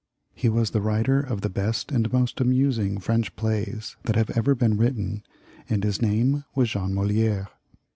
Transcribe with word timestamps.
He 0.33 0.49
was 0.49 0.71
the 0.71 0.81
writer 0.81 1.19
of 1.19 1.41
the 1.41 1.47
best 1.51 1.91
and 1.91 2.11
most 2.11 2.41
amusing 2.41 2.97
French 2.97 3.35
plays 3.35 3.97
that 4.05 4.15
have 4.15 4.31
ever 4.31 4.55
been 4.55 4.75
written, 4.75 5.21
and 5.69 5.83
his 5.83 6.01
name 6.01 6.43
was 6.55 6.71
Jean 6.71 6.89
Moli^re. 6.95 7.45